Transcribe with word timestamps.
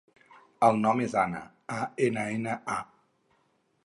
El 0.67 0.79
nom 0.85 1.01
és 1.07 1.13
Anna: 1.23 1.41
a, 1.75 1.77
ena, 2.07 2.23
ena, 2.39 2.57
a. 2.77 2.79